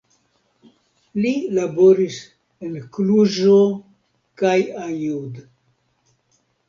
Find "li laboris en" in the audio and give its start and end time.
1.25-2.79